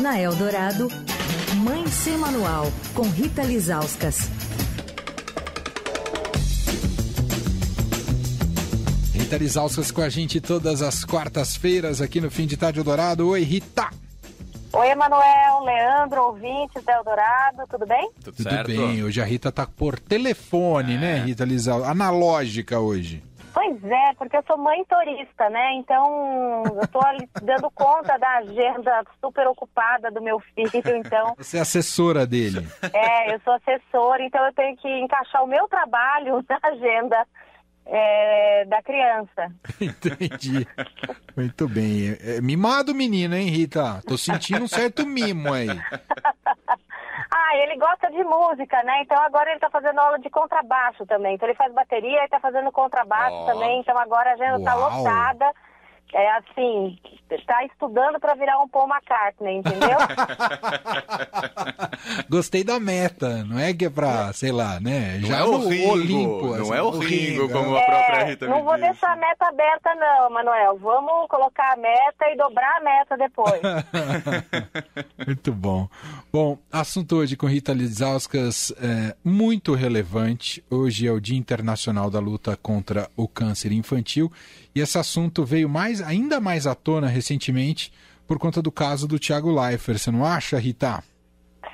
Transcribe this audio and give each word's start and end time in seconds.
Na 0.00 0.18
Eldorado, 0.18 0.88
Mãe 1.56 1.86
Sem 1.88 2.16
Manual, 2.16 2.72
com 2.94 3.02
Rita 3.02 3.42
Lizauskas. 3.42 4.30
Rita 9.12 9.36
Lizauskas 9.36 9.90
com 9.90 10.00
a 10.00 10.08
gente 10.08 10.40
todas 10.40 10.80
as 10.80 11.04
quartas-feiras 11.04 12.00
aqui 12.00 12.18
no 12.18 12.30
Fim 12.30 12.46
de 12.46 12.56
Tarde 12.56 12.80
Eldorado. 12.80 13.28
Oi, 13.28 13.42
Rita! 13.42 13.90
Oi, 14.72 14.88
Emanuel, 14.88 15.64
Leandro, 15.64 16.22
ouvintes 16.28 16.82
da 16.82 16.94
Eldorado, 16.94 17.64
tudo 17.68 17.86
bem? 17.86 18.10
Tudo, 18.24 18.36
tudo 18.36 18.64
bem, 18.66 19.04
hoje 19.04 19.20
a 19.20 19.24
Rita 19.26 19.52
tá 19.52 19.66
por 19.66 19.98
telefone, 19.98 20.96
né, 20.96 21.16
é. 21.16 21.20
né, 21.20 21.24
Rita 21.26 21.44
Lizauskas? 21.44 21.90
Analógica 21.90 22.80
hoje. 22.80 23.22
Pois 23.52 23.84
é, 23.84 24.14
porque 24.14 24.36
eu 24.36 24.44
sou 24.46 24.56
mãe 24.56 24.84
turista, 24.84 25.48
né? 25.50 25.74
Então 25.74 26.62
eu 26.80 26.88
tô 26.88 27.00
ali 27.04 27.28
dando 27.42 27.70
conta 27.70 28.16
da 28.18 28.38
agenda 28.38 29.04
super 29.20 29.46
ocupada 29.48 30.10
do 30.10 30.22
meu 30.22 30.40
filho, 30.40 30.96
então. 30.96 31.34
Você 31.36 31.58
é 31.58 31.60
assessora 31.60 32.26
dele. 32.26 32.66
É, 32.92 33.34
eu 33.34 33.40
sou 33.40 33.54
assessora, 33.54 34.22
então 34.22 34.44
eu 34.44 34.52
tenho 34.52 34.76
que 34.76 34.88
encaixar 34.88 35.42
o 35.42 35.48
meu 35.48 35.66
trabalho 35.68 36.44
na 36.48 36.58
agenda 36.62 37.26
é, 37.86 38.64
da 38.66 38.82
criança. 38.82 39.52
Entendi. 39.80 40.66
Muito 41.36 41.68
bem. 41.68 42.16
É, 42.20 42.40
mimado 42.40 42.94
menino, 42.94 43.34
hein, 43.34 43.48
Rita? 43.48 44.00
Tô 44.06 44.16
sentindo 44.16 44.64
um 44.64 44.68
certo 44.68 45.06
mimo 45.06 45.52
aí. 45.52 45.68
ele 47.70 47.78
gosta 47.78 48.10
de 48.10 48.22
música, 48.24 48.82
né? 48.82 49.02
Então 49.02 49.18
agora 49.22 49.50
ele 49.50 49.60
tá 49.60 49.70
fazendo 49.70 49.98
aula 49.98 50.18
de 50.18 50.28
contrabaixo 50.28 51.06
também. 51.06 51.34
Então 51.34 51.48
ele 51.48 51.56
faz 51.56 51.72
bateria 51.72 52.24
e 52.24 52.28
tá 52.28 52.40
fazendo 52.40 52.72
contrabaixo 52.72 53.36
oh. 53.36 53.46
também. 53.46 53.80
Então 53.80 53.96
agora 53.96 54.30
a 54.30 54.34
agenda 54.34 54.64
tá 54.64 54.76
Uau. 54.76 54.90
tá 54.90 54.96
lotada 54.96 55.54
é 56.12 56.30
assim, 56.38 56.98
está 57.30 57.64
estudando 57.64 58.18
para 58.18 58.34
virar 58.34 58.58
um 58.60 58.68
Paul 58.68 58.88
McCartney, 58.88 59.58
entendeu? 59.58 59.98
Gostei 62.28 62.64
da 62.64 62.80
meta, 62.80 63.44
não 63.44 63.58
é 63.58 63.72
que 63.72 63.84
é 63.84 63.90
para, 63.90 64.32
sei 64.32 64.50
lá, 64.50 64.80
né? 64.80 65.18
Não 65.20 65.28
Já 65.28 65.38
é 65.38 65.44
o 65.44 65.68
Ringo, 65.68 65.92
Olimpo, 65.92 66.46
não 66.46 66.62
assim, 66.62 66.74
é 66.74 66.82
o 66.82 66.90
Ringo, 66.90 67.48
como 67.50 67.76
a 67.76 67.82
própria 67.82 68.24
Rita 68.24 68.46
Não 68.48 68.64
vou 68.64 68.74
disse. 68.74 68.88
deixar 68.88 69.12
a 69.12 69.16
meta 69.16 69.46
aberta 69.46 69.94
não, 69.94 70.30
Manuel. 70.30 70.78
Vamos 70.78 71.28
colocar 71.28 71.74
a 71.74 71.76
meta 71.76 72.28
e 72.28 72.36
dobrar 72.36 72.76
a 72.76 72.80
meta 72.80 73.16
depois. 73.16 73.60
muito 75.26 75.52
bom. 75.52 75.88
Bom, 76.32 76.58
assunto 76.70 77.16
hoje 77.16 77.36
com 77.36 77.46
Rita 77.46 77.72
Lizauskas 77.72 78.72
é 78.80 79.16
muito 79.24 79.74
relevante. 79.74 80.64
Hoje 80.70 81.08
é 81.08 81.10
o 81.10 81.20
Dia 81.20 81.36
Internacional 81.36 82.08
da 82.08 82.20
Luta 82.20 82.56
contra 82.56 83.10
o 83.16 83.26
Câncer 83.26 83.72
Infantil 83.72 84.30
e 84.72 84.80
esse 84.80 84.96
assunto 84.96 85.44
veio 85.44 85.68
mais, 85.68 86.00
ainda 86.00 86.40
mais 86.40 86.68
à 86.68 86.74
tona 86.76 87.08
recentemente 87.08 87.92
por 88.28 88.38
conta 88.38 88.62
do 88.62 88.70
caso 88.70 89.08
do 89.08 89.18
Thiago 89.18 89.50
Leifert. 89.50 89.98
Você 89.98 90.12
não 90.12 90.24
acha, 90.24 90.56
Rita? 90.56 91.02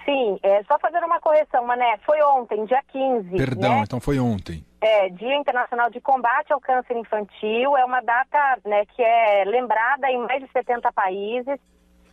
Sim, 0.07 0.39
é, 0.43 0.63
só 0.65 0.79
fazer 0.79 1.05
uma 1.05 1.21
correção, 1.21 1.67
Mané. 1.67 1.99
Foi 2.07 2.23
ontem, 2.23 2.65
dia 2.65 2.83
15. 2.93 3.37
Perdão, 3.37 3.75
né? 3.75 3.83
então 3.83 4.01
foi 4.01 4.19
ontem. 4.19 4.65
É, 4.81 5.11
Dia 5.11 5.37
Internacional 5.37 5.91
de 5.91 6.01
Combate 6.01 6.51
ao 6.51 6.61
Câncer 6.61 6.97
Infantil. 6.97 7.77
É 7.77 7.85
uma 7.85 8.01
data 8.01 8.59
né, 8.65 8.87
que 8.87 9.03
é 9.03 9.45
lembrada 9.45 10.09
em 10.09 10.19
mais 10.19 10.43
de 10.43 10.51
70 10.51 10.91
países, 10.93 11.59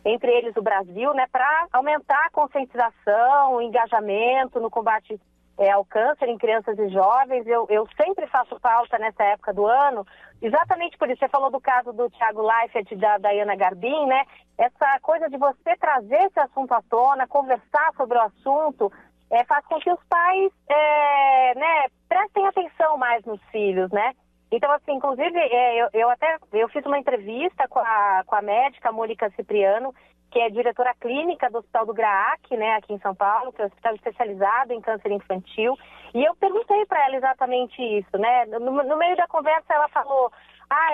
entre 0.04 0.30
eles 0.30 0.56
o 0.56 0.62
Brasil, 0.62 1.12
né, 1.14 1.26
para 1.30 1.66
aumentar 1.72 2.26
a 2.26 2.30
conscientização, 2.30 3.54
o 3.54 3.62
engajamento 3.62 4.60
no 4.60 4.70
combate 4.70 5.18
é, 5.56 5.70
ao 5.70 5.84
câncer 5.84 6.28
em 6.28 6.38
crianças 6.38 6.78
e 6.78 6.88
jovens. 6.88 7.46
Eu, 7.46 7.66
eu 7.70 7.88
sempre 7.96 8.26
faço 8.26 8.58
pauta 8.60 8.98
nessa 8.98 9.22
época 9.24 9.52
do 9.52 9.66
ano, 9.66 10.06
exatamente 10.42 10.98
por 10.98 11.08
isso. 11.08 11.20
Você 11.20 11.28
falou 11.28 11.50
do 11.50 11.60
caso 11.60 11.92
do 11.92 12.10
Tiago 12.10 12.42
Leifert 12.42 12.90
e 12.90 12.96
da 12.96 13.18
Dayana 13.18 13.56
Garbin, 13.56 14.06
né? 14.06 14.24
Essa 14.58 14.98
coisa 15.00 15.28
de 15.28 15.38
você 15.38 15.76
trazer 15.78 16.22
esse 16.24 16.40
assunto 16.40 16.72
à 16.72 16.82
tona, 16.82 17.26
conversar 17.26 17.92
sobre 17.96 18.18
o 18.18 18.22
assunto, 18.22 18.92
é, 19.30 19.44
faz 19.44 19.64
com 19.66 19.78
que 19.78 19.90
os 19.90 20.00
pais 20.08 20.52
é, 20.68 21.54
né, 21.56 21.86
prestem 22.08 22.46
atenção 22.46 22.96
mais 22.98 23.24
nos 23.24 23.42
filhos, 23.50 23.90
né? 23.90 24.12
Então, 24.54 24.70
assim, 24.70 24.92
inclusive, 24.92 25.36
é, 25.36 25.82
eu, 25.82 25.88
eu, 25.92 26.10
até 26.10 26.38
eu 26.52 26.68
fiz 26.68 26.86
uma 26.86 26.98
entrevista 26.98 27.66
com 27.68 27.80
a, 27.80 28.22
com 28.24 28.36
a 28.36 28.42
médica 28.42 28.92
Mônica 28.92 29.28
Cipriano, 29.30 29.92
que 30.30 30.38
é 30.38 30.48
diretora 30.48 30.94
clínica 31.00 31.50
do 31.50 31.58
Hospital 31.58 31.86
do 31.86 31.94
GRAAC, 31.94 32.56
né, 32.56 32.74
aqui 32.74 32.92
em 32.92 32.98
São 33.00 33.14
Paulo, 33.14 33.52
que 33.52 33.60
é 33.60 33.64
um 33.64 33.66
hospital 33.68 33.94
especializado 33.94 34.72
em 34.72 34.80
câncer 34.80 35.10
infantil. 35.10 35.76
E 36.14 36.24
eu 36.24 36.36
perguntei 36.36 36.86
para 36.86 37.04
ela 37.04 37.16
exatamente 37.16 37.82
isso, 37.82 38.16
né? 38.16 38.46
No, 38.46 38.60
no, 38.60 38.96
meio 38.96 39.16
da 39.16 39.26
conversa 39.26 39.74
ela 39.74 39.88
falou, 39.88 40.30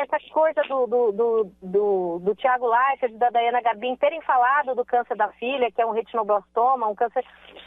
essa 0.00 0.18
coisa 0.32 0.62
do, 0.62 0.86
do, 0.86 1.12
do, 1.12 1.52
do, 1.62 2.18
do 2.20 2.34
Tiago 2.34 2.66
Leifert 2.66 3.12
da 3.16 3.30
Dayana 3.30 3.60
Gabin 3.60 3.96
terem 3.96 4.20
falado 4.22 4.74
do 4.74 4.84
câncer 4.84 5.16
da 5.16 5.28
filha, 5.32 5.70
que 5.70 5.80
é 5.80 5.86
um 5.86 5.92
retinoblastoma, 5.92 6.88
um 6.88 6.94
câncer 6.94 7.24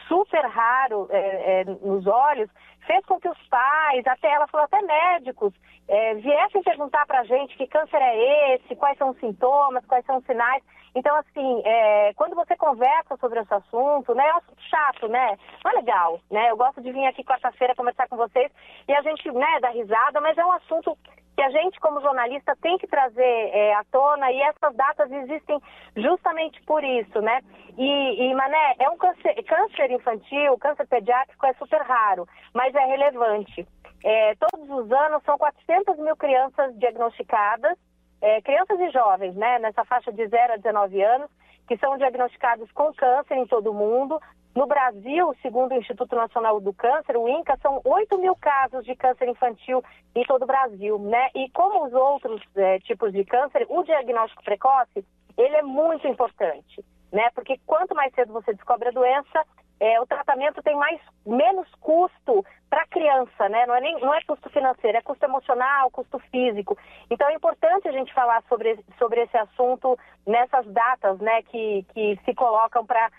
super 0.08 0.46
raro 0.46 1.08
é, 1.12 1.62
é, 1.62 1.64
nos 1.66 2.06
olhos, 2.08 2.50
fez 2.86 3.06
com 3.06 3.20
que 3.20 3.30
os 3.30 3.48
pais, 3.48 4.06
até 4.08 4.32
ela 4.32 4.48
falou, 4.48 4.66
até 4.66 4.82
médicos, 4.82 5.54
é, 5.88 6.16
viessem 6.16 6.64
perguntar 6.64 7.06
para 7.06 7.22
a 7.22 7.24
gente 7.24 7.56
que 7.58 7.68
câncer 7.68 8.02
é 8.02 8.56
esse, 8.56 8.76
quais 8.76 8.98
são 8.98 9.10
os 9.10 9.20
sintomas, 9.20 9.86
quais 9.86 10.06
são 10.06 10.18
os 10.18 10.26
sinais. 10.26 10.64
Então, 10.96 11.16
assim, 11.16 11.62
é, 11.66 12.14
quando 12.14 12.36
você 12.36 12.56
conversa 12.56 13.18
sobre 13.18 13.40
esse 13.40 13.54
assunto, 13.54 14.14
né, 14.14 14.28
é 14.28 14.34
um 14.34 14.38
assunto 14.38 14.62
chato, 14.70 15.08
né? 15.08 15.38
Não 15.64 15.72
é 15.72 15.76
legal, 15.76 16.20
né? 16.30 16.52
Eu 16.52 16.58
gosto 16.58 16.82
de 16.82 16.92
vir 16.92 17.06
aqui 17.08 17.24
quarta-feira 17.24 17.76
conversar 17.76 18.08
com 18.08 18.16
vocês 18.16 18.52
e 18.88 18.94
a 18.94 19.02
gente, 19.02 19.32
né, 19.32 19.60
dá 19.60 19.70
risada, 19.70 20.22
mas 20.22 20.38
é 20.38 20.46
um 20.46 20.52
assunto 20.52 20.98
que 21.36 21.42
a 21.42 21.50
gente, 21.50 21.80
como 21.80 22.02
jornalista, 22.02 22.56
tem 22.62 22.78
que 22.78 22.88
trazer 22.88 23.22
é, 23.22 23.74
à 23.74 23.84
tona 23.86 24.32
e 24.32 24.42
essas 24.42 24.76
datas 24.76 25.12
existem 25.12 25.60
justamente 25.96 26.62
por 26.64 26.84
isso, 26.84 27.20
né? 27.22 27.42
E, 27.78 28.24
e 28.24 28.36
Mané, 28.36 28.76
é 28.80 28.90
um 28.90 28.98
câncer, 28.98 29.34
câncer 29.44 29.92
infantil, 29.92 30.58
câncer 30.60 30.88
pediátrico 30.88 31.46
é 31.46 31.54
super 31.54 31.82
raro, 31.82 32.28
mas 32.54 32.74
é 32.76 32.86
relevante. 32.86 33.68
É, 34.04 34.36
todos 34.36 34.70
os 34.70 34.92
anos 34.92 35.24
são 35.24 35.38
400 35.38 35.98
mil 35.98 36.16
crianças 36.16 36.78
diagnosticadas 36.78 37.78
é, 38.24 38.42
crianças 38.42 38.80
e 38.80 38.90
jovens, 38.90 39.36
né, 39.36 39.60
nessa 39.60 39.84
faixa 39.84 40.10
de 40.14 40.26
0 40.26 40.54
a 40.54 40.56
19 40.56 41.04
anos, 41.04 41.30
que 41.68 41.78
são 41.78 41.98
diagnosticados 41.98 42.72
com 42.72 42.94
câncer 42.94 43.36
em 43.36 43.46
todo 43.46 43.70
o 43.70 43.74
mundo. 43.74 44.18
No 44.56 44.68
Brasil, 44.68 45.36
segundo 45.42 45.72
o 45.72 45.78
Instituto 45.78 46.16
Nacional 46.16 46.60
do 46.62 46.72
Câncer, 46.74 47.18
o 47.18 47.28
INCA, 47.28 47.58
são 47.62 47.82
8 47.84 48.20
mil 48.20 48.36
casos 48.36 48.86
de 48.86 48.96
câncer 48.96 49.28
infantil 49.28 49.84
em 50.16 50.24
todo 50.26 50.44
o 50.44 50.48
Brasil, 50.48 51.00
né? 51.00 51.30
E 51.34 51.50
como 51.50 51.86
os 51.86 51.94
outros 51.94 52.40
é, 52.56 52.80
tipos 52.80 53.12
de 53.12 53.26
câncer, 53.26 53.66
o 53.68 53.84
diagnóstico 53.84 54.44
precoce, 54.44 55.04
ele 55.36 55.56
é 55.56 55.64
muito 55.64 56.08
importante, 56.08 56.86
né? 57.12 57.32
Porque 57.34 57.60
quanto 57.66 57.96
mais 57.96 58.14
cedo 58.14 58.32
você 58.32 58.54
descobre 58.54 58.90
a 58.90 58.92
doença, 58.92 59.44
é, 59.80 60.00
o 60.00 60.06
tratamento 60.06 60.62
tem 60.62 60.76
mais, 60.76 61.02
menos 61.26 61.68
custo 61.82 62.46
para 62.70 62.84
a 62.84 62.88
criança, 62.88 63.50
né? 63.50 63.66
Não 63.66 63.76
é, 63.76 63.82
nem, 63.82 64.00
não 64.00 64.14
é 64.14 64.22
custo 64.24 64.50
financeiro, 64.52 64.98
é 64.98 65.02
custo 65.02 65.26
emocional, 65.26 65.90
custo 65.90 66.20
físico. 66.32 66.78
Então 67.10 67.28
é 67.28 67.34
importante 67.34 67.88
a 67.88 67.92
gente 67.92 68.14
falar 68.14 68.44
sobre, 68.48 68.80
sobre 69.00 69.24
esse 69.24 69.36
assunto 69.36 69.98
nessas 70.26 70.66
datas, 70.68 71.20
né, 71.20 71.42
que, 71.44 71.86
que 71.94 72.20
se 72.24 72.34
colocam 72.34 72.86
para 72.86 73.12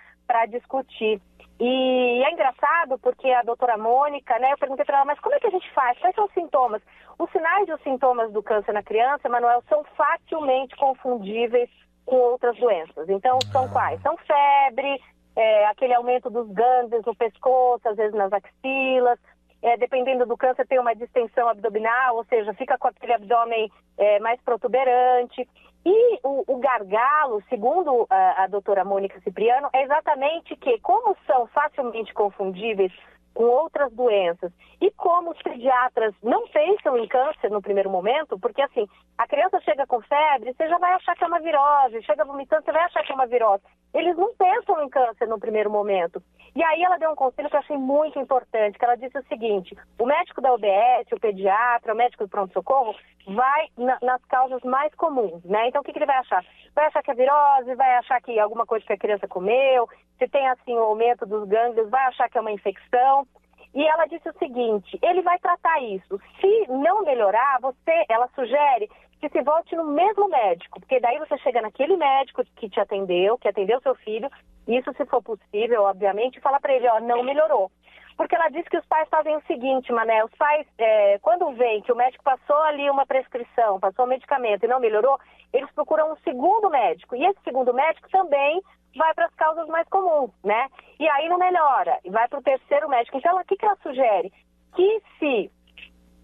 discutir. 0.48 1.20
E 1.60 2.22
é 2.24 2.32
engraçado 2.32 2.98
porque 2.98 3.30
a 3.30 3.42
doutora 3.42 3.78
Mônica, 3.78 4.38
né, 4.38 4.52
eu 4.52 4.58
perguntei 4.58 4.84
para 4.84 4.96
ela, 4.96 5.04
mas 5.04 5.20
como 5.20 5.34
é 5.34 5.40
que 5.40 5.46
a 5.46 5.50
gente 5.50 5.70
faz? 5.72 5.98
Quais 5.98 6.14
são 6.14 6.24
os 6.24 6.32
sintomas? 6.32 6.82
Os 7.18 7.30
sinais 7.30 7.68
e 7.68 7.72
os 7.72 7.82
sintomas 7.82 8.32
do 8.32 8.42
câncer 8.42 8.72
na 8.72 8.82
criança, 8.82 9.28
Manuel, 9.28 9.62
são 9.68 9.84
facilmente 9.96 10.74
confundíveis 10.76 11.70
com 12.04 12.16
outras 12.16 12.56
doenças. 12.56 13.08
Então, 13.08 13.38
são 13.52 13.68
quais? 13.68 14.00
São 14.02 14.16
febre, 14.16 15.00
é, 15.36 15.66
aquele 15.66 15.94
aumento 15.94 16.28
dos 16.28 16.48
gânglios 16.50 17.04
no 17.04 17.14
pescoço, 17.14 17.88
às 17.88 17.96
vezes 17.96 18.14
nas 18.14 18.32
axilas. 18.32 19.18
É, 19.62 19.78
dependendo 19.78 20.26
do 20.26 20.36
câncer, 20.36 20.66
tem 20.66 20.78
uma 20.78 20.94
distensão 20.94 21.48
abdominal, 21.48 22.16
ou 22.16 22.24
seja, 22.24 22.52
fica 22.52 22.76
com 22.76 22.88
aquele 22.88 23.14
abdômen 23.14 23.70
é, 23.96 24.18
mais 24.20 24.38
protuberante. 24.42 25.48
E 25.86 26.18
o, 26.22 26.44
o 26.46 26.56
gargalo, 26.58 27.42
segundo 27.48 28.06
a, 28.08 28.44
a 28.44 28.46
doutora 28.46 28.84
Mônica 28.84 29.20
Cipriano, 29.20 29.68
é 29.72 29.82
exatamente 29.82 30.56
que, 30.56 30.78
como 30.80 31.14
são 31.26 31.46
facilmente 31.48 32.14
confundíveis 32.14 32.92
com 33.34 33.44
outras 33.44 33.92
doenças. 33.92 34.52
E 34.80 34.90
como 34.92 35.32
os 35.32 35.42
pediatras 35.42 36.14
não 36.22 36.46
pensam 36.48 36.96
em 36.96 37.08
câncer 37.08 37.50
no 37.50 37.60
primeiro 37.60 37.90
momento, 37.90 38.38
porque 38.38 38.62
assim, 38.62 38.86
a 39.18 39.26
criança 39.26 39.60
chega 39.60 39.86
com 39.86 40.00
febre, 40.00 40.54
você 40.54 40.68
já 40.68 40.78
vai 40.78 40.92
achar 40.92 41.14
que 41.16 41.24
é 41.24 41.26
uma 41.26 41.40
virose, 41.40 42.02
chega 42.02 42.24
vomitando, 42.24 42.64
você 42.64 42.72
vai 42.72 42.84
achar 42.84 43.02
que 43.02 43.12
é 43.12 43.14
uma 43.14 43.26
virose. 43.26 43.64
Eles 43.92 44.16
não 44.16 44.34
pensam 44.34 44.82
em 44.82 44.88
câncer 44.88 45.28
no 45.28 45.38
primeiro 45.38 45.70
momento. 45.70 46.22
E 46.54 46.62
aí 46.62 46.82
ela 46.82 46.98
deu 46.98 47.10
um 47.10 47.16
conselho 47.16 47.48
que 47.48 47.56
eu 47.56 47.60
achei 47.60 47.76
muito 47.76 48.18
importante, 48.18 48.78
que 48.78 48.84
ela 48.84 48.96
disse 48.96 49.18
o 49.18 49.24
seguinte, 49.24 49.76
o 49.98 50.06
médico 50.06 50.40
da 50.40 50.52
UBS, 50.54 51.10
o 51.12 51.20
pediatra, 51.20 51.92
o 51.92 51.96
médico 51.96 52.24
do 52.24 52.30
pronto-socorro, 52.30 52.94
vai 53.26 53.68
na, 53.76 53.98
nas 54.02 54.24
causas 54.26 54.62
mais 54.62 54.94
comuns, 54.94 55.42
né? 55.44 55.68
Então 55.68 55.80
o 55.80 55.84
que, 55.84 55.92
que 55.92 55.98
ele 55.98 56.06
vai 56.06 56.18
achar? 56.18 56.44
Vai 56.74 56.86
achar 56.86 57.02
que 57.02 57.10
é 57.10 57.14
virose, 57.14 57.74
vai 57.74 57.96
achar 57.96 58.20
que 58.20 58.38
alguma 58.38 58.66
coisa 58.66 58.84
que 58.84 58.92
a 58.92 58.98
criança 58.98 59.28
comeu, 59.28 59.88
se 60.18 60.28
tem 60.28 60.48
assim 60.48 60.74
o 60.74 60.82
aumento 60.82 61.24
dos 61.24 61.48
gânglios, 61.48 61.88
vai 61.88 62.04
achar 62.06 62.28
que 62.28 62.36
é 62.36 62.40
uma 62.40 62.52
infecção. 62.52 63.26
E 63.74 63.84
ela 63.84 64.06
disse 64.06 64.28
o 64.28 64.38
seguinte: 64.38 64.98
ele 65.02 65.22
vai 65.22 65.38
tratar 65.38 65.80
isso. 65.82 66.20
Se 66.40 66.66
não 66.68 67.04
melhorar, 67.04 67.58
você, 67.60 68.04
ela 68.08 68.28
sugere 68.34 68.88
que 69.20 69.28
se 69.28 69.42
volte 69.42 69.74
no 69.74 69.84
mesmo 69.84 70.28
médico, 70.28 70.78
porque 70.80 71.00
daí 71.00 71.18
você 71.18 71.38
chega 71.38 71.62
naquele 71.62 71.96
médico 71.96 72.44
que 72.56 72.68
te 72.68 72.78
atendeu, 72.78 73.38
que 73.38 73.48
atendeu 73.48 73.80
seu 73.80 73.94
filho, 73.94 74.28
isso 74.68 74.92
se 74.94 75.04
for 75.06 75.22
possível, 75.22 75.82
obviamente, 75.82 76.36
e 76.36 76.42
fala 76.42 76.60
para 76.60 76.74
ele, 76.74 76.88
ó, 76.88 77.00
não 77.00 77.22
melhorou. 77.22 77.70
Porque 78.16 78.34
ela 78.34 78.48
diz 78.48 78.66
que 78.68 78.78
os 78.78 78.86
pais 78.86 79.08
fazem 79.08 79.36
o 79.36 79.42
seguinte, 79.42 79.92
Mané, 79.92 80.24
os 80.24 80.34
pais, 80.36 80.66
é, 80.78 81.18
quando 81.18 81.52
veem 81.52 81.82
que 81.82 81.92
o 81.92 81.96
médico 81.96 82.22
passou 82.22 82.60
ali 82.62 82.88
uma 82.88 83.06
prescrição, 83.06 83.80
passou 83.80 84.04
um 84.04 84.08
medicamento 84.08 84.64
e 84.64 84.68
não 84.68 84.78
melhorou, 84.78 85.18
eles 85.52 85.70
procuram 85.72 86.12
um 86.12 86.16
segundo 86.18 86.70
médico. 86.70 87.16
E 87.16 87.24
esse 87.24 87.40
segundo 87.42 87.74
médico 87.74 88.08
também 88.10 88.62
vai 88.96 89.12
para 89.14 89.26
as 89.26 89.34
causas 89.34 89.66
mais 89.68 89.88
comuns, 89.88 90.30
né? 90.44 90.68
E 90.98 91.08
aí 91.08 91.28
não 91.28 91.38
melhora, 91.38 91.98
e 92.04 92.10
vai 92.10 92.28
para 92.28 92.38
o 92.38 92.42
terceiro 92.42 92.88
médico. 92.88 93.18
Então, 93.18 93.36
o 93.36 93.44
que, 93.44 93.56
que 93.56 93.64
ela 93.64 93.76
sugere? 93.82 94.32
Que 94.74 95.02
se 95.18 95.50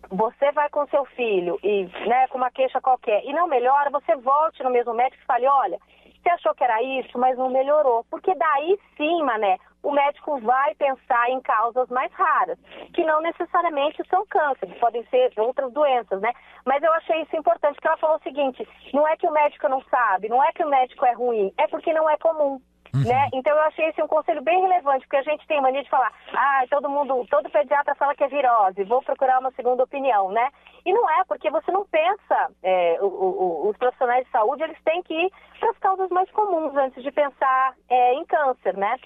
você 0.09 0.51
vai 0.53 0.69
com 0.71 0.87
seu 0.89 1.05
filho 1.05 1.59
e 1.63 1.85
né, 2.07 2.27
com 2.29 2.39
uma 2.39 2.51
queixa 2.51 2.81
qualquer 2.81 3.25
e 3.25 3.33
não 3.33 3.47
melhora, 3.47 3.91
você 3.91 4.17
volte 4.17 4.63
no 4.63 4.71
mesmo 4.71 4.95
médico 4.95 5.23
e 5.23 5.27
fale, 5.27 5.47
olha, 5.47 5.79
você 6.23 6.31
achou 6.31 6.55
que 6.55 6.65
era 6.65 6.83
isso, 6.83 7.19
mas 7.19 7.39
não 7.39 7.49
melhorou. 7.49 8.05
Porque 8.11 8.35
daí 8.35 8.79
sim, 8.97 9.23
mané, 9.23 9.59
o 9.82 9.93
médico 9.93 10.38
vai 10.41 10.75
pensar 10.75 11.31
em 11.31 11.41
causas 11.41 11.88
mais 11.88 12.12
raras, 12.12 12.59
que 12.94 13.05
não 13.05 13.21
necessariamente 13.21 14.03
são 14.09 14.27
cânceres, 14.27 14.79
podem 14.79 15.05
ser 15.06 15.32
outras 15.38 15.73
doenças, 15.73 16.21
né? 16.21 16.32
Mas 16.65 16.82
eu 16.82 16.93
achei 16.93 17.23
isso 17.23 17.37
importante, 17.37 17.75
porque 17.75 17.88
ela 17.88 17.97
falou 17.97 18.17
o 18.17 18.23
seguinte, 18.23 18.67
não 18.93 19.06
é 19.06 19.17
que 19.17 19.27
o 19.27 19.32
médico 19.32 19.69
não 19.69 19.82
sabe, 19.85 20.29
não 20.29 20.43
é 20.43 20.53
que 20.53 20.65
o 20.65 20.69
médico 20.69 21.05
é 21.05 21.12
ruim, 21.12 21.53
é 21.56 21.67
porque 21.67 21.93
não 21.93 22.09
é 22.09 22.17
comum. 22.19 22.61
Uhum. 22.94 23.05
Né? 23.05 23.29
Então 23.32 23.56
eu 23.56 23.62
achei 23.62 23.87
esse 23.87 24.03
um 24.03 24.09
conselho 24.09 24.43
bem 24.43 24.61
relevante, 24.61 25.06
porque 25.06 25.17
a 25.17 25.23
gente 25.23 25.47
tem 25.47 25.61
mania 25.61 25.82
de 25.82 25.88
falar, 25.88 26.12
ah, 26.35 26.65
todo 26.69 26.88
mundo, 26.88 27.25
todo 27.31 27.50
pediatra 27.50 27.94
fala 27.94 28.15
que 28.15 28.25
é 28.25 28.29
virose, 28.29 28.82
vou 28.85 29.00
procurar 29.03 29.38
uma 29.38 29.53
segunda 29.53 29.85
opinião, 29.85 30.31
né? 30.31 30.50
E 30.85 30.93
não 30.93 31.09
é, 31.09 31.25
porque 31.25 31.50
você 31.50 31.71
não 31.71 31.87
pensa, 31.87 32.50
é, 32.62 32.99
o, 33.00 33.06
o, 33.06 33.69
os 33.69 33.77
profissionais 33.77 34.25
de 34.25 34.31
saúde, 34.32 34.62
eles 34.65 34.79
têm 34.82 35.03
que 35.03 35.15
ir 35.15 35.31
para 35.61 35.71
as 35.71 35.79
causas 35.79 36.11
mais 36.11 36.29
comuns 36.32 36.75
antes 36.75 37.03
de 37.03 37.12
pensar 37.12 37.75
é, 37.88 38.15
em 38.15 38.25
câncer, 38.25 38.77
né? 38.77 38.97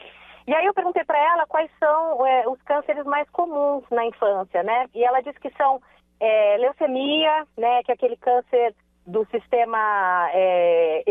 E 0.46 0.54
aí 0.54 0.66
eu 0.66 0.74
perguntei 0.74 1.04
para 1.04 1.18
ela 1.18 1.46
quais 1.46 1.70
são 1.78 2.26
é, 2.26 2.46
os 2.48 2.60
cânceres 2.62 3.04
mais 3.04 3.28
comuns 3.30 3.84
na 3.90 4.04
infância, 4.04 4.62
né? 4.62 4.86
E 4.94 5.02
ela 5.02 5.20
disse 5.22 5.40
que 5.40 5.50
são 5.56 5.80
é, 6.20 6.56
leucemia, 6.58 7.46
né, 7.56 7.82
que 7.82 7.90
é 7.90 7.94
aquele 7.94 8.16
câncer 8.16 8.74
do 9.06 9.26
sistema 9.26 10.28
é, 10.32 11.04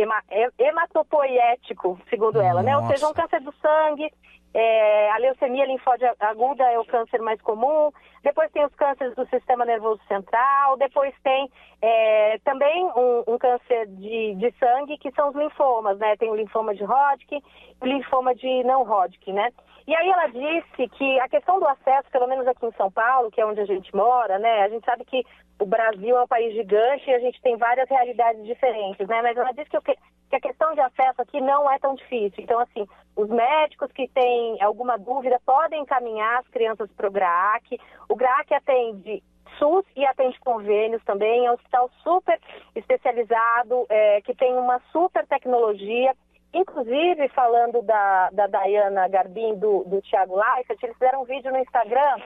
hematopoiético, 0.60 2.00
segundo 2.10 2.36
Nossa. 2.36 2.48
ela, 2.48 2.64
né? 2.64 2.78
Ou 2.78 2.88
seja, 2.88 3.08
um 3.08 3.14
câncer 3.14 3.40
do 3.42 3.54
sangue, 3.54 4.12
é, 4.54 5.12
a 5.12 5.18
leucemia 5.18 5.66
linfóide 5.66 6.06
aguda 6.20 6.64
é 6.72 6.78
o 6.78 6.86
câncer 6.86 7.20
mais 7.22 7.42
comum. 7.42 7.92
Depois 8.22 8.52
tem 8.52 8.64
os 8.64 8.74
cânceres 8.76 9.16
do 9.16 9.26
sistema 9.28 9.66
nervoso 9.66 10.02
central. 10.08 10.78
Depois 10.78 11.14
tem 11.24 11.50
é, 11.82 12.38
também 12.44 12.86
um, 12.96 13.24
um 13.28 13.38
câncer 13.38 13.88
de, 13.88 14.36
de, 14.36 14.54
sangue, 14.60 14.98
que 15.00 15.12
são 15.12 15.30
os 15.30 15.36
linfomas, 15.36 15.98
né? 15.98 16.16
Tem 16.18 16.30
o 16.30 16.36
linfoma 16.36 16.76
de 16.76 16.84
Hodgkin 16.84 17.42
e 17.82 17.84
o 17.84 17.86
linfoma 17.86 18.36
de 18.36 18.64
não 18.64 18.84
Hodgkin, 18.84 19.34
né? 19.34 19.52
E 19.86 19.96
aí 19.96 20.10
ela 20.10 20.28
disse 20.28 20.88
que 20.90 21.20
a 21.20 21.28
questão 21.28 21.60
do 21.60 21.68
acesso, 21.68 22.10
pelo 22.12 22.28
menos 22.28 22.48
aqui 22.48 22.66
em 22.66 22.72
São 22.74 22.90
Paulo, 22.92 23.30
que 23.30 23.42
é 23.42 23.46
onde 23.46 23.60
a 23.60 23.66
gente 23.66 23.94
mora, 23.96 24.40
né? 24.40 24.64
A 24.64 24.70
gente 24.70 24.86
sabe 24.86 25.04
que 25.04 25.24
o 25.60 25.66
Brasil 25.66 26.18
é 26.18 26.24
um 26.24 26.28
país 26.28 26.54
gigante 26.54 27.10
e 27.10 27.14
a 27.14 27.20
gente 27.20 27.42
tem 27.42 27.58
várias 27.58 27.90
realidades 27.90 28.46
diferentes, 28.46 29.08
né? 29.08 29.22
Mas 29.22 29.36
ela 29.36 29.52
disse 29.52 29.70
que, 29.70 29.96
que 30.30 30.36
a 30.36 30.40
questão 30.40 30.74
de 30.74 30.80
acesso 30.80 31.22
aqui 31.22 31.42
não 31.42 31.70
é 31.70 31.78
tão 31.80 31.96
difícil. 31.96 32.44
Então, 32.44 32.60
assim, 32.60 32.88
os 33.16 33.30
médicos 33.30 33.92
que 33.92 34.08
têm 34.08 34.62
alguma 34.62 34.98
dúvida 34.98 35.40
podem 35.46 35.82
encaminhar 35.82 36.40
as 36.40 36.48
crianças 36.48 36.90
para 36.94 37.08
o 37.08 37.12
GRAAC. 37.12 37.80
O 38.10 38.16
GRAAC 38.16 38.54
atende 38.54 39.22
SUS 39.60 39.86
e 39.96 40.06
atende 40.06 40.40
convênios 40.40 41.04
também. 41.04 41.46
É 41.46 41.52
um 41.52 41.56
hospital 41.56 41.90
super 42.04 42.40
especializado, 42.76 43.86
é, 43.90 44.22
que 44.22 44.34
tem 44.34 44.56
uma 44.56 44.80
super 44.92 45.28
tecnologia. 45.28 46.16
Inclusive, 46.54 47.28
falando 47.30 47.82
da, 47.82 48.30
da 48.32 48.48
Dayana 48.48 49.08
Garbim, 49.08 49.56
do, 49.56 49.84
do 49.86 50.02
Tiago 50.02 50.36
Leifert, 50.36 50.78
eles 50.84 50.96
fizeram 50.96 51.24
um 51.24 51.26
vídeo 51.26 51.52
no 51.52 51.58
Instagram 51.58 52.22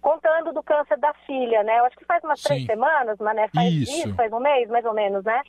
contando 0.00 0.52
do 0.52 0.62
câncer 0.62 0.98
da 0.98 1.12
filha, 1.26 1.62
né? 1.62 1.78
Eu 1.78 1.84
acho 1.84 1.96
que 1.96 2.04
faz 2.04 2.22
umas 2.24 2.40
Sim. 2.40 2.48
três 2.48 2.66
semanas, 2.66 3.16
mas 3.20 3.36
né? 3.36 3.48
Faz 3.54 3.72
isso. 3.72 4.08
isso, 4.08 4.14
faz 4.16 4.32
um 4.32 4.40
mês, 4.40 4.68
mais 4.68 4.84
ou 4.84 4.94
menos, 4.94 5.24
né? 5.24 5.42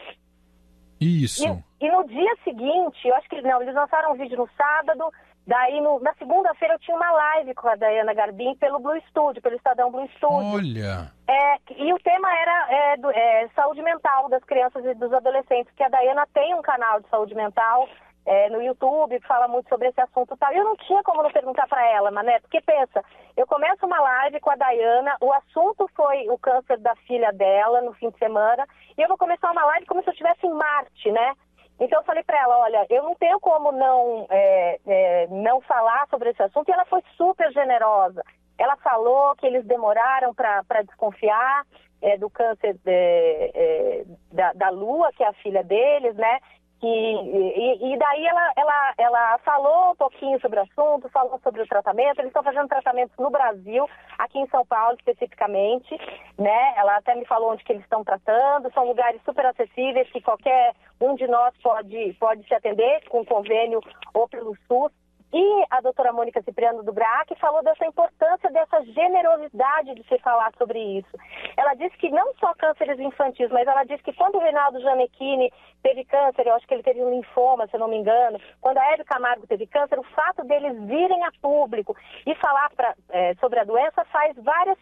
Isso. 1.01 1.43
E, 1.79 1.85
e, 1.85 1.91
no 1.91 2.05
dia 2.07 2.35
seguinte, 2.43 3.07
eu 3.07 3.15
acho 3.15 3.29
que 3.29 3.41
não, 3.41 3.61
eles 3.61 3.73
lançaram 3.73 4.11
um 4.11 4.17
vídeo 4.17 4.37
no 4.37 4.49
sábado, 4.55 5.11
daí 5.47 5.79
no, 5.81 5.99
na 5.99 6.13
segunda-feira 6.15 6.75
eu 6.75 6.79
tinha 6.79 6.97
uma 6.97 7.11
live 7.11 7.55
com 7.55 7.69
a 7.69 7.75
Dayana 7.75 8.13
Garbim 8.13 8.55
pelo 8.57 8.79
Blue 8.79 8.99
Studio, 9.09 9.41
pelo 9.41 9.55
Estadão 9.55 9.89
Blue 9.89 10.07
Studio. 10.17 10.53
Olha! 10.53 11.11
É, 11.27 11.55
e 11.77 11.93
o 11.93 11.99
tema 11.99 12.29
era 12.31 12.67
é, 12.69 12.97
do, 12.97 13.09
é, 13.09 13.47
saúde 13.55 13.81
mental 13.81 14.29
das 14.29 14.43
crianças 14.43 14.83
e 14.85 14.93
dos 14.93 15.13
adolescentes, 15.13 15.73
que 15.73 15.83
a 15.83 15.89
Dayana 15.89 16.27
tem 16.33 16.53
um 16.53 16.61
canal 16.61 16.99
de 16.99 17.07
saúde 17.09 17.33
mental 17.33 17.87
é, 18.29 18.47
no 18.51 18.61
YouTube 18.61 19.19
que 19.19 19.27
fala 19.27 19.47
muito 19.47 19.67
sobre 19.69 19.87
esse 19.87 19.99
assunto 19.99 20.37
tal. 20.37 20.53
Eu 20.53 20.63
não 20.63 20.75
tinha 20.75 21.01
como 21.01 21.23
não 21.23 21.31
perguntar 21.31 21.67
para 21.67 21.83
ela, 21.89 22.11
Mané, 22.11 22.39
porque 22.39 22.61
pensa, 22.61 23.03
eu 23.35 23.47
começo 23.47 23.83
uma 23.87 23.99
live 23.99 24.39
com 24.39 24.51
a 24.51 24.55
Dayana, 24.55 25.17
o 25.19 25.33
assunto 25.33 25.89
foi 25.95 26.29
o 26.29 26.37
câncer 26.37 26.77
da 26.77 26.95
filha 27.07 27.33
dela 27.33 27.81
no 27.81 27.91
fim 27.93 28.11
de 28.11 28.19
semana, 28.19 28.67
e 28.95 29.01
eu 29.01 29.07
vou 29.07 29.17
começar 29.17 29.51
uma 29.51 29.65
live 29.65 29.87
como 29.87 30.03
se 30.03 30.09
eu 30.09 30.11
estivesse 30.11 30.45
em 30.45 30.53
Marte, 30.53 31.11
né? 31.11 31.33
Então 31.79 31.99
eu 31.99 32.05
falei 32.05 32.21
para 32.21 32.39
ela, 32.39 32.59
olha, 32.59 32.85
eu 32.87 33.01
não 33.01 33.15
tenho 33.15 33.39
como 33.39 33.71
não, 33.71 34.27
é, 34.29 34.79
é, 34.85 35.27
não 35.31 35.59
falar 35.61 36.07
sobre 36.09 36.29
esse 36.29 36.43
assunto, 36.43 36.69
e 36.69 36.71
ela 36.71 36.85
foi 36.85 37.01
super 37.17 37.51
generosa. 37.51 38.23
Ela 38.59 38.75
falou 38.77 39.35
que 39.37 39.47
eles 39.47 39.65
demoraram 39.65 40.35
para 40.35 40.83
desconfiar 40.83 41.65
é, 42.01 42.15
do 42.17 42.29
câncer 42.29 42.77
é, 42.85 43.51
é, 43.55 44.03
da, 44.31 44.53
da 44.53 44.69
Lua, 44.69 45.11
que 45.13 45.23
é 45.23 45.27
a 45.27 45.33
filha 45.33 45.63
deles, 45.63 46.15
né? 46.15 46.39
Que, 46.79 46.87
e, 46.87 47.93
e, 47.93 47.97
daí 47.97 48.25
ela, 48.25 48.53
ela, 48.55 48.93
ela 48.97 49.37
falou 49.39 49.91
um 49.91 49.95
pouquinho 49.95 50.39
sobre 50.39 50.59
o 50.59 50.63
assunto, 50.63 51.09
falou 51.09 51.37
sobre 51.43 51.61
o 51.61 51.67
tratamento. 51.67 52.19
Eles 52.19 52.29
estão 52.29 52.43
fazendo 52.43 52.69
tratamentos 52.69 53.15
no 53.17 53.29
Brasil, 53.29 53.89
aqui 54.17 54.39
em 54.39 54.47
São 54.47 54.65
Paulo 54.65 54.95
especificamente, 54.97 55.97
né? 56.37 56.73
Ela 56.77 56.95
até 56.95 57.15
me 57.15 57.25
falou 57.25 57.51
onde 57.51 57.65
que 57.65 57.73
eles 57.73 57.83
estão 57.83 58.03
tratando. 58.03 58.71
São 58.73 58.85
lugares 58.85 59.21
super 59.25 59.45
acessíveis 59.45 60.09
que 60.09 60.21
qualquer 60.21 60.73
um 61.01 61.15
de 61.15 61.27
nós 61.27 61.53
pode, 61.61 62.15
pode 62.19 62.47
se 62.47 62.53
atender 62.53 63.07
com 63.09 63.25
convênio 63.25 63.81
ou 64.13 64.27
pelo 64.29 64.55
SUS. 64.67 64.91
E 65.31 65.65
a 65.69 65.79
doutora 65.81 66.11
Mônica 66.11 66.41
Cipriano 66.41 66.81
do 66.81 66.91
GRAC 66.91 67.35
falou 67.35 67.61
dessa 67.61 67.85
importância, 67.85 68.49
dessa 68.49 68.81
generosidade 68.83 69.93
de 69.93 70.03
se 70.07 70.17
falar 70.19 70.51
sobre 70.57 70.79
isso. 70.79 71.15
Ela 71.55 71.75
disse 71.75 71.95
que 71.97 72.09
não 72.09 72.33
só 72.35 72.53
cânceres 72.55 72.99
infantis, 72.99 73.49
mas 73.51 73.67
ela 73.67 73.83
disse 73.83 74.01
que 74.01 74.13
quando 74.13 74.35
o 74.35 74.39
Reinaldo 74.39 74.79
Gianecchini 74.79 75.53
teve 75.83 76.03
câncer, 76.05 76.47
eu 76.47 76.55
acho 76.55 76.67
que 76.67 76.73
ele 76.73 76.83
teve 76.83 77.03
um 77.03 77.11
linfoma, 77.11 77.67
se 77.67 77.75
eu 77.75 77.79
não 77.79 77.87
me 77.87 77.97
engano, 77.97 78.39
quando 78.59 78.79
a 78.79 78.91
Hélio 78.91 79.05
Camargo 79.05 79.45
teve 79.45 79.67
câncer, 79.67 79.99
o 79.99 80.03
fato 80.03 80.43
deles 80.45 80.75
virem 80.85 81.23
a 81.23 81.31
público 81.39 81.95
e 82.25 82.33
falar 82.35 82.69
pra, 82.75 82.95
é, 83.09 83.35
sobre 83.35 83.59
a 83.59 83.63
doença 83.63 84.03
faz 84.05 84.35
várias 84.37 84.77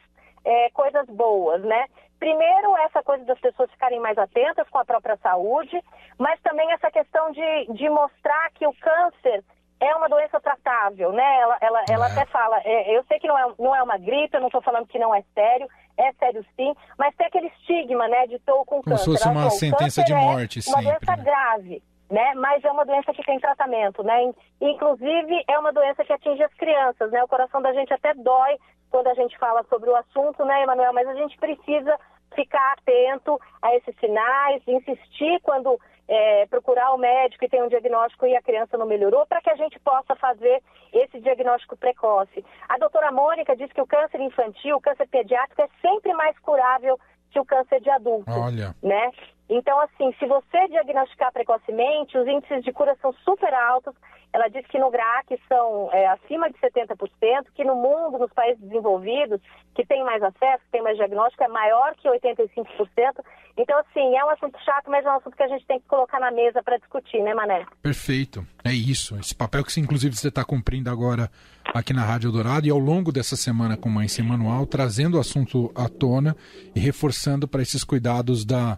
é, 0.46 0.70
coisas 0.70 1.06
boas, 1.08 1.62
né? 1.62 1.88
Primeiro, 2.20 2.75
essa 2.77 3.04
coisa 3.04 3.24
das 3.25 3.39
pessoas 3.39 3.70
ficarem 3.70 4.00
mais 4.00 4.18
atentas 4.18 4.68
com 4.70 4.80
a 4.80 4.86
própria 4.86 5.18
saúde, 5.18 5.84
mas 6.18 6.39
também 6.42 6.72
essa 6.72 6.89
questão 6.89 7.32
de, 7.32 7.74
de 7.74 7.89
mostrar 7.89 8.50
que 8.51 8.66
o 8.66 8.74
câncer 8.74 9.44
é 9.80 9.96
uma 9.96 10.10
doença 10.10 10.40
tratável, 10.40 11.12
né? 11.12 11.40
Ela, 11.40 11.58
ela, 11.62 11.80
é. 11.82 11.94
ela 11.94 12.08
até 12.08 12.26
fala, 12.26 12.60
é, 12.64 12.98
eu 12.98 13.04
sei 13.06 13.20
que 13.20 13.28
não 13.28 13.38
é, 13.38 13.54
não 13.60 13.76
é 13.76 13.84
uma 13.84 13.98
gripe, 13.98 14.36
eu 14.36 14.40
não 14.40 14.48
estou 14.48 14.62
falando 14.62 14.88
que 14.88 14.98
não 14.98 15.14
é 15.14 15.24
sério, 15.34 15.68
é 15.98 16.12
sério 16.14 16.46
sim, 16.56 16.74
mas 16.98 17.16
tem 17.16 17.28
aquele 17.28 17.48
estigma, 17.48 18.08
né, 18.08 18.28
de 18.28 18.36
estou 18.36 18.60
com 18.66 18.82
Como 18.82 18.84
câncer. 18.84 19.06
Como 19.06 19.18
se 19.18 19.24
fosse 19.24 19.38
uma 19.38 19.50
sentença 19.50 20.04
de 20.04 20.14
morte, 20.14 20.60
é 20.60 20.72
uma 20.72 20.82
doença 20.82 21.16
né? 21.16 21.24
grave, 21.24 21.84
né? 22.10 22.34
Mas 22.36 22.64
é 22.64 22.72
uma 22.72 22.86
doença 22.86 23.14
que 23.14 23.24
tem 23.24 23.40
tratamento, 23.40 24.04
né? 24.04 24.32
Inclusive 24.62 25.44
é 25.48 25.60
uma 25.60 25.72
doença 25.74 26.04
que 26.04 26.14
atinge 26.14 26.44
as 26.44 26.54
crianças, 26.54 27.12
né? 27.12 27.24
O 27.24 27.28
coração 27.28 27.62
da 27.62 27.74
gente 27.74 27.94
até 27.94 28.14
dói 28.14 28.58
quando 28.90 29.08
a 29.08 29.14
gente 29.14 29.38
fala 29.38 29.64
sobre 29.70 29.90
o 29.90 29.96
assunto, 29.96 30.46
né, 30.46 30.64
Emanuel? 30.64 30.94
Mas 30.94 31.08
a 31.08 31.16
gente 31.16 31.38
precisa 31.38 32.00
ficar 32.36 32.74
atento 32.74 33.40
a 33.62 33.76
esses 33.76 33.96
sinais, 34.00 34.62
insistir 34.68 35.40
quando 35.42 35.80
é, 36.08 36.46
procurar 36.48 36.94
o 36.94 36.98
médico 36.98 37.44
e 37.44 37.50
tem 37.50 37.62
um 37.62 37.68
diagnóstico 37.68 38.26
e 38.26 38.36
a 38.36 38.42
criança 38.42 38.78
não 38.78 38.86
melhorou, 38.86 39.26
para 39.26 39.42
que 39.42 39.50
a 39.50 39.56
gente 39.56 39.80
possa 39.80 40.16
fazer 40.16 40.64
esse 40.94 41.20
diagnóstico 41.20 41.76
precoce. 41.76 42.46
A 42.70 42.78
doutora 42.78 43.12
Mônica 43.12 43.56
diz 43.56 43.72
que 43.74 43.82
o 43.82 43.88
câncer 43.88 44.22
infantil, 44.22 44.78
o 44.78 44.82
câncer 44.82 45.08
pediátrico, 45.08 45.62
é 45.62 45.70
sempre 45.82 46.14
mais 46.14 46.38
curável 46.40 46.98
que 47.32 47.40
o 47.40 47.46
câncer 47.46 47.82
de 47.82 47.90
adulto. 47.90 48.32
Olha. 48.32 48.74
Né? 48.82 49.12
Então, 49.50 49.80
assim, 49.80 50.13
se 50.20 50.25
você 50.25 50.68
diagnosticar 50.68 51.32
precocemente, 51.32 52.18
os 52.18 52.27
índices 52.27 52.63
de 52.63 52.74
cura 52.74 52.98
são 53.01 53.13
super 53.24 53.54
altos. 53.54 53.94
Ela 54.34 54.50
diz 54.50 54.66
que 54.68 54.77
no 54.77 54.92
GRAC 54.92 55.39
são 55.48 55.89
é, 55.94 56.06
acima 56.08 56.50
de 56.50 56.58
70%, 56.60 57.46
que 57.56 57.63
no 57.63 57.75
mundo, 57.75 58.20
nos 58.20 58.32
países 58.34 58.62
desenvolvidos, 58.62 59.39
que 59.74 59.86
tem 59.86 60.04
mais 60.04 60.22
acesso, 60.22 60.63
que 60.66 60.72
tem 60.72 60.84
mais 60.84 60.98
diagnóstico, 60.98 61.44
é 61.44 61.48
maior 61.48 61.96
que 61.96 62.10
85%. 62.10 62.68
Então, 63.58 63.80
assim, 63.80 64.16
é 64.16 64.25
um 64.25 64.30
assunto 64.30 64.60
chato, 64.63 64.92
mas 64.92 65.06
é 65.06 65.10
um 65.10 65.16
assunto 65.16 65.36
que 65.36 65.44
a 65.44 65.48
gente 65.48 65.66
tem 65.66 65.80
que 65.80 65.88
colocar 65.88 66.20
na 66.20 66.30
mesa 66.30 66.62
para 66.62 66.77
discutir, 66.77 67.24
né, 67.24 67.34
Mané? 67.34 67.66
Perfeito. 67.82 68.46
É 68.63 68.72
isso. 68.72 69.18
Esse 69.18 69.34
papel 69.34 69.63
que, 69.63 69.80
inclusive, 69.80 70.16
você 70.16 70.27
está 70.27 70.44
cumprindo 70.44 70.92
agora 70.92 71.32
aqui 71.74 71.94
na 71.94 72.04
Rádio 72.04 72.32
Dourado 72.32 72.68
e 72.68 72.70
ao 72.70 72.77
longo 72.77 73.13
dessa 73.13 73.38
semana 73.38 73.77
com 73.77 73.89
Mãe 73.89 74.10
Sem 74.10 74.25
Manual, 74.25 74.66
trazendo 74.66 75.18
o 75.18 75.20
assunto 75.20 75.72
à 75.74 75.88
tona 75.88 76.36
e 76.75 76.80
reforçando 76.80 77.48
para 77.48 77.62
esses 77.62 77.84
cuidados 77.84 78.46
da 78.46 78.77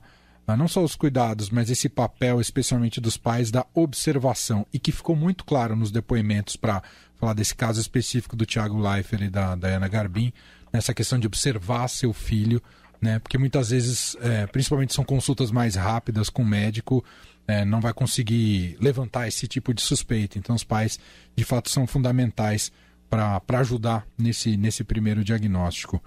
não 0.55 0.67
só 0.67 0.83
os 0.83 0.95
cuidados, 0.95 1.49
mas 1.49 1.69
esse 1.69 1.89
papel, 1.89 2.39
especialmente 2.39 3.01
dos 3.01 3.17
pais, 3.17 3.51
da 3.51 3.65
observação, 3.73 4.65
e 4.73 4.79
que 4.79 4.91
ficou 4.91 5.15
muito 5.15 5.43
claro 5.43 5.75
nos 5.75 5.91
depoimentos 5.91 6.55
para 6.55 6.81
falar 7.19 7.33
desse 7.33 7.53
caso 7.55 7.81
específico 7.81 8.35
do 8.35 8.45
Tiago 8.45 8.79
Leifert 8.79 9.23
e 9.23 9.29
da 9.29 9.55
Diana 9.55 9.87
Garbin, 9.87 10.31
nessa 10.71 10.93
questão 10.93 11.19
de 11.19 11.27
observar 11.27 11.87
seu 11.87 12.13
filho, 12.13 12.61
né? 13.01 13.19
Porque 13.19 13.37
muitas 13.37 13.69
vezes, 13.69 14.15
é, 14.21 14.45
principalmente 14.47 14.93
são 14.93 15.03
consultas 15.03 15.51
mais 15.51 15.75
rápidas 15.75 16.29
com 16.29 16.41
o 16.41 16.45
médico, 16.45 17.03
é, 17.47 17.65
não 17.65 17.81
vai 17.81 17.93
conseguir 17.93 18.77
levantar 18.79 19.27
esse 19.27 19.47
tipo 19.47 19.73
de 19.73 19.81
suspeita. 19.81 20.37
Então, 20.37 20.55
os 20.55 20.63
pais, 20.63 20.99
de 21.35 21.43
fato, 21.43 21.69
são 21.69 21.87
fundamentais 21.87 22.71
para 23.09 23.41
ajudar 23.59 24.05
nesse, 24.17 24.55
nesse 24.55 24.83
primeiro 24.83 25.23
diagnóstico. 25.23 26.01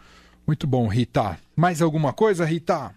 Muito 0.47 0.67
bom, 0.67 0.87
Rita. 0.87 1.39
Mais 1.57 1.83
alguma 1.83 2.13
coisa, 2.13 2.45
Rita? 2.45 2.95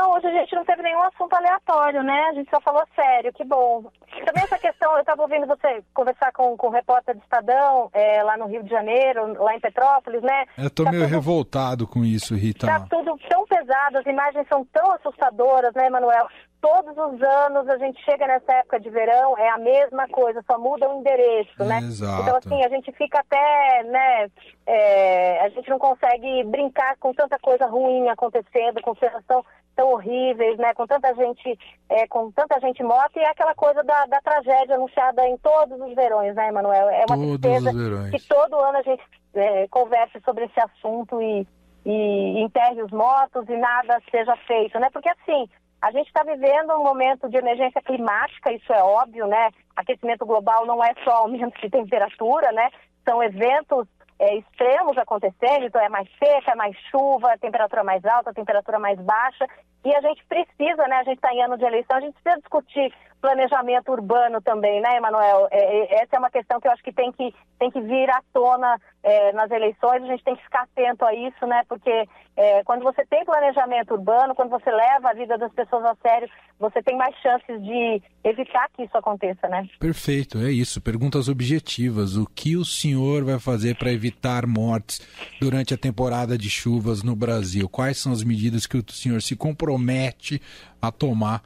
Não, 0.00 0.12
hoje 0.12 0.28
a 0.28 0.32
gente 0.32 0.54
não 0.54 0.64
teve 0.64 0.82
nenhum 0.82 1.02
assunto 1.02 1.34
aleatório, 1.34 2.02
né? 2.02 2.28
A 2.30 2.32
gente 2.32 2.48
só 2.48 2.58
falou 2.62 2.82
sério, 2.94 3.30
que 3.34 3.44
bom. 3.44 3.84
Também 4.24 4.44
essa 4.44 4.58
questão, 4.58 4.94
eu 4.94 5.00
estava 5.00 5.20
ouvindo 5.20 5.46
você 5.46 5.84
conversar 5.92 6.32
com, 6.32 6.56
com 6.56 6.68
o 6.68 6.70
repórter 6.70 7.14
do 7.14 7.22
Estadão, 7.22 7.90
é, 7.92 8.22
lá 8.22 8.38
no 8.38 8.46
Rio 8.46 8.62
de 8.62 8.70
Janeiro, 8.70 9.34
lá 9.42 9.54
em 9.54 9.60
Petrópolis, 9.60 10.22
né? 10.22 10.46
Eu 10.56 10.68
estou 10.68 10.86
tá 10.86 10.90
meio 10.90 11.02
tudo... 11.04 11.12
revoltado 11.12 11.86
com 11.86 12.02
isso, 12.02 12.34
Rita. 12.34 12.66
Está 12.66 12.80
tudo 12.88 13.14
tão 13.28 13.46
pesado, 13.46 13.98
as 13.98 14.06
imagens 14.06 14.48
são 14.48 14.64
tão 14.72 14.90
assustadoras, 14.92 15.74
né, 15.74 15.90
Manuel? 15.90 16.26
Todos 16.60 16.92
os 16.96 17.22
anos 17.22 17.68
a 17.68 17.78
gente 17.78 18.02
chega 18.04 18.26
nessa 18.26 18.52
época 18.52 18.78
de 18.78 18.90
verão, 18.90 19.36
é 19.38 19.48
a 19.48 19.58
mesma 19.58 20.06
coisa, 20.08 20.42
só 20.46 20.58
muda 20.58 20.88
o 20.88 21.00
endereço, 21.00 21.64
né? 21.64 21.78
Exato. 21.78 22.22
Então, 22.22 22.36
assim, 22.36 22.64
a 22.64 22.68
gente 22.68 22.92
fica 22.92 23.20
até, 23.20 23.82
né, 23.84 24.30
é, 24.66 25.40
a 25.40 25.48
gente 25.48 25.68
não 25.68 25.78
consegue 25.78 26.44
brincar 26.44 26.96
com 26.98 27.12
tanta 27.14 27.38
coisa 27.38 27.66
ruim 27.66 28.08
acontecendo, 28.08 28.80
com 28.82 28.94
cenas 28.96 29.24
tão, 29.26 29.44
tão 29.74 29.92
horríveis, 29.92 30.58
né? 30.58 30.74
Com 30.74 30.86
tanta 30.86 31.14
gente, 31.14 31.58
é, 31.88 32.06
com 32.06 32.30
tanta 32.32 32.60
gente 32.60 32.82
morta 32.82 33.18
e 33.18 33.22
é 33.22 33.30
aquela 33.30 33.54
coisa 33.54 33.82
da, 33.82 34.06
da 34.06 34.20
tragédia 34.20 34.74
anunciada 34.74 35.26
em 35.26 35.36
todos 35.38 35.80
os 35.80 35.94
verões, 35.94 36.34
né, 36.34 36.48
Emanuel? 36.48 36.88
É 36.90 37.04
uma 37.08 37.16
todos 37.16 37.40
tristeza 37.40 37.70
que 38.10 38.28
todo 38.28 38.60
ano 38.60 38.78
a 38.78 38.82
gente 38.82 39.02
é, 39.34 39.66
converse 39.68 40.20
sobre 40.24 40.44
esse 40.44 40.60
assunto 40.60 41.20
e, 41.22 41.46
e 41.84 42.40
enterre 42.40 42.82
os 42.82 42.90
mortos 42.90 43.48
e 43.48 43.56
nada 43.56 44.00
seja 44.10 44.36
feito, 44.46 44.78
né? 44.78 44.88
Porque 44.92 45.08
assim, 45.08 45.48
a 45.80 45.90
gente 45.90 46.06
está 46.06 46.22
vivendo 46.22 46.74
um 46.74 46.84
momento 46.84 47.28
de 47.28 47.36
emergência 47.36 47.80
climática, 47.80 48.52
isso 48.52 48.72
é 48.72 48.82
óbvio, 48.82 49.26
né? 49.26 49.50
Aquecimento 49.74 50.26
global 50.26 50.66
não 50.66 50.82
é 50.84 50.92
só 51.04 51.10
aumento 51.10 51.58
de 51.60 51.70
temperatura, 51.70 52.52
né? 52.52 52.70
São 53.08 53.22
eventos 53.22 53.86
é, 54.18 54.36
extremos 54.36 54.98
acontecendo, 54.98 55.64
então 55.64 55.80
é 55.80 55.88
mais 55.88 56.06
seca, 56.18 56.52
é 56.52 56.54
mais 56.54 56.76
chuva, 56.90 57.38
temperatura 57.38 57.82
mais 57.82 58.04
alta, 58.04 58.34
temperatura 58.34 58.78
mais 58.78 59.00
baixa. 59.00 59.46
E 59.82 59.94
a 59.94 60.00
gente 60.02 60.22
precisa, 60.26 60.86
né? 60.86 60.96
A 60.96 61.04
gente 61.04 61.16
está 61.16 61.32
em 61.32 61.42
ano 61.42 61.56
de 61.56 61.64
eleição, 61.64 61.96
a 61.96 62.00
gente 62.00 62.12
precisa 62.20 62.40
discutir 62.40 62.92
planejamento 63.20 63.92
urbano 63.92 64.40
também, 64.40 64.80
né, 64.80 64.96
Emanuel? 64.96 65.48
É, 65.50 65.58
é, 65.58 66.02
essa 66.02 66.16
é 66.16 66.18
uma 66.18 66.30
questão 66.30 66.60
que 66.60 66.66
eu 66.66 66.72
acho 66.72 66.82
que 66.82 66.92
tem 66.92 67.12
que, 67.12 67.34
tem 67.58 67.70
que 67.70 67.80
vir 67.80 68.10
à 68.10 68.22
tona 68.32 68.80
é, 69.02 69.32
nas 69.32 69.50
eleições, 69.50 70.02
a 70.02 70.06
gente 70.06 70.24
tem 70.24 70.36
que 70.36 70.42
ficar 70.42 70.62
atento 70.62 71.04
a 71.04 71.14
isso, 71.14 71.46
né? 71.46 71.62
Porque 71.68 72.08
é, 72.36 72.64
quando 72.64 72.82
você 72.82 73.04
tem 73.06 73.24
planejamento 73.24 73.94
urbano, 73.94 74.34
quando 74.34 74.50
você 74.50 74.70
leva 74.70 75.10
a 75.10 75.14
vida 75.14 75.36
das 75.38 75.52
pessoas 75.52 75.84
a 75.84 75.96
sério, 76.02 76.28
você 76.58 76.82
tem 76.82 76.96
mais 76.96 77.14
chances 77.16 77.62
de 77.62 78.02
evitar 78.24 78.68
que 78.76 78.82
isso 78.82 78.96
aconteça, 78.96 79.48
né? 79.48 79.68
Perfeito, 79.78 80.38
é 80.38 80.50
isso. 80.50 80.80
Perguntas 80.80 81.28
objetivas. 81.28 82.16
O 82.16 82.26
que 82.26 82.56
o 82.56 82.64
senhor 82.64 83.24
vai 83.24 83.38
fazer 83.38 83.76
para 83.76 83.92
evitar 83.92 84.46
mortes 84.46 85.00
durante 85.40 85.72
a 85.72 85.78
temporada 85.78 86.36
de 86.36 86.50
chuvas 86.50 87.02
no 87.02 87.16
Brasil? 87.16 87.68
Quais 87.68 87.98
são 87.98 88.12
as 88.12 88.22
medidas 88.22 88.66
que 88.66 88.76
o 88.76 88.84
senhor 88.90 89.22
se 89.22 89.34
compromete 89.34 90.40
a 90.80 90.92
tomar? 90.92 91.42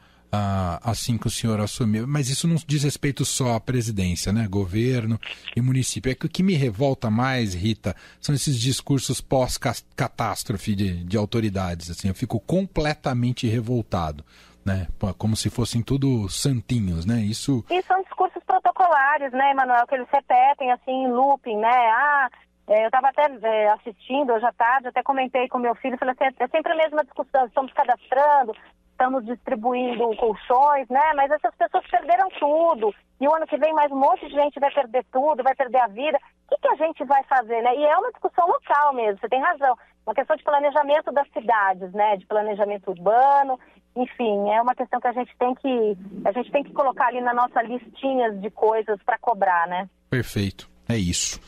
Assim 0.82 1.18
que 1.18 1.26
o 1.26 1.30
senhor 1.30 1.60
assumiu, 1.60 2.06
mas 2.06 2.28
isso 2.28 2.46
não 2.46 2.56
diz 2.66 2.84
respeito 2.84 3.24
só 3.24 3.54
à 3.54 3.60
presidência, 3.60 4.32
né? 4.32 4.46
Governo 4.48 5.18
e 5.56 5.60
município. 5.60 6.10
É 6.10 6.14
que 6.14 6.26
o 6.26 6.28
que 6.28 6.42
me 6.42 6.54
revolta 6.54 7.10
mais, 7.10 7.54
Rita, 7.54 7.94
são 8.20 8.34
esses 8.34 8.58
discursos 8.58 9.20
pós-catástrofe 9.20 10.74
de, 10.74 11.04
de 11.04 11.16
autoridades. 11.16 11.90
Assim, 11.90 12.08
eu 12.08 12.14
fico 12.14 12.40
completamente 12.40 13.46
revoltado. 13.46 14.24
Né? 14.64 14.88
Como 15.18 15.36
se 15.36 15.50
fossem 15.50 15.82
tudo 15.82 16.26
santinhos, 16.30 17.04
né? 17.04 17.20
Isso. 17.20 17.62
E 17.70 17.82
são 17.82 18.02
discursos 18.02 18.42
protocolares, 18.44 19.30
né, 19.32 19.50
Emanuel, 19.50 19.86
que 19.86 19.94
eles 19.94 20.08
repetem 20.10 20.72
assim 20.72 20.90
em 20.90 21.12
looping, 21.12 21.58
né? 21.58 21.68
Ah, 21.68 22.30
é, 22.68 22.84
eu 22.84 22.86
estava 22.86 23.08
até 23.08 23.26
é, 23.42 23.68
assistindo 23.72 24.32
hoje 24.32 24.46
à 24.46 24.52
tarde, 24.52 24.88
até 24.88 25.02
comentei 25.02 25.48
com 25.48 25.58
meu 25.58 25.74
filho, 25.74 25.98
falei 25.98 26.14
assim, 26.18 26.34
é 26.38 26.48
sempre 26.48 26.72
a 26.72 26.76
mesma 26.76 27.04
discussão, 27.04 27.44
estamos 27.44 27.72
cadastrando, 27.74 28.54
estamos 28.94 29.26
distribuindo 29.26 30.16
colchões, 30.16 30.88
né? 30.88 31.12
Mas 31.14 31.30
essas 31.30 31.54
pessoas 31.56 31.84
perderam 31.90 32.28
tudo. 32.38 32.94
E 33.20 33.28
o 33.28 33.34
ano 33.34 33.46
que 33.46 33.58
vem 33.58 33.74
mais 33.74 33.90
um 33.92 33.98
monte 33.98 34.26
de 34.26 34.34
gente 34.34 34.58
vai 34.58 34.72
perder 34.72 35.04
tudo, 35.12 35.42
vai 35.42 35.54
perder 35.54 35.80
a 35.80 35.88
vida. 35.88 36.18
O 36.46 36.48
que, 36.48 36.60
que 36.60 36.68
a 36.68 36.76
gente 36.76 37.04
vai 37.04 37.22
fazer, 37.24 37.60
né? 37.62 37.76
E 37.76 37.84
é 37.84 37.96
uma 37.98 38.10
discussão 38.10 38.46
local 38.46 38.94
mesmo, 38.94 39.20
você 39.20 39.28
tem 39.28 39.40
razão. 39.40 39.76
Uma 40.06 40.14
questão 40.14 40.36
de 40.36 40.44
planejamento 40.44 41.12
das 41.12 41.28
cidades, 41.32 41.92
né? 41.92 42.16
De 42.16 42.26
planejamento 42.26 42.90
urbano. 42.90 43.58
Enfim, 43.96 44.50
é 44.50 44.60
uma 44.60 44.74
questão 44.74 45.00
que 45.00 45.08
a 45.08 45.12
gente 45.12 45.34
tem 45.38 45.54
que 45.54 45.96
a 46.24 46.32
gente 46.32 46.50
tem 46.50 46.64
que 46.64 46.72
colocar 46.72 47.06
ali 47.06 47.20
na 47.20 47.34
nossa 47.34 47.62
listinha 47.62 48.32
de 48.32 48.50
coisas 48.50 48.98
para 49.04 49.18
cobrar, 49.18 49.66
né? 49.68 49.88
Perfeito. 50.10 50.68
É 50.88 50.96
isso. 50.96 51.40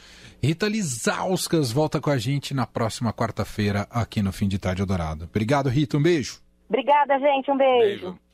Rita 0.42 0.68
Lizauskas 0.68 1.72
volta 1.72 2.00
com 2.00 2.10
a 2.10 2.18
gente 2.18 2.54
na 2.54 2.66
próxima 2.66 3.12
quarta-feira 3.12 3.86
aqui 3.90 4.22
no 4.22 4.32
Fim 4.32 4.48
de 4.48 4.58
Tarde 4.58 4.82
Eldorado. 4.82 5.24
Obrigado, 5.24 5.68
Rita. 5.68 5.96
Um 5.96 6.02
beijo. 6.02 6.45
Obrigada, 6.68 7.18
gente. 7.18 7.50
Um 7.50 7.56
beijo. 7.56 8.06
beijo. 8.12 8.25